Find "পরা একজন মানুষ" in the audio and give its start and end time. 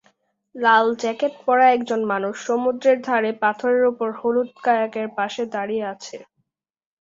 1.45-2.35